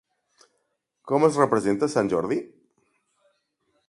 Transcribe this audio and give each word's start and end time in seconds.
Com 1.11 1.27
es 1.27 1.37
representa 1.41 1.89
a 1.91 1.95
Sant 1.97 2.09
Jordi? 2.15 2.39